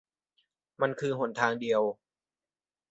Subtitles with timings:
[0.81, 1.81] มันคือหนทางเดียว